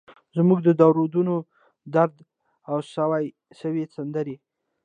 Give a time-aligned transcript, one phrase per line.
[0.35, 1.35] زموږ د دور دونو،
[1.93, 2.17] ددرد
[2.69, 2.77] او
[3.61, 4.35] سوي سندرې